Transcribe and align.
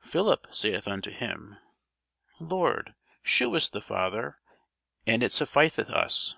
Philip 0.00 0.48
saith 0.50 0.88
unto 0.88 1.12
him, 1.12 1.58
Lord, 2.40 2.96
shew 3.22 3.54
us 3.54 3.68
the 3.68 3.80
Father, 3.80 4.40
and 5.06 5.22
it 5.22 5.30
sufficeth 5.30 5.90
us. 5.90 6.34